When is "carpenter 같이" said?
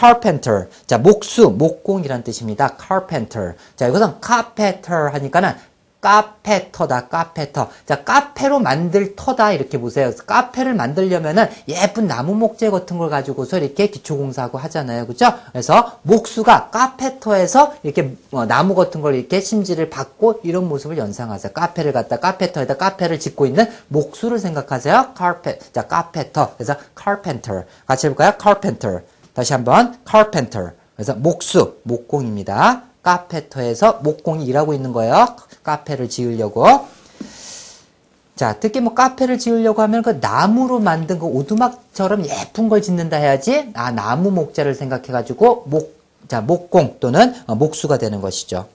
26.98-28.06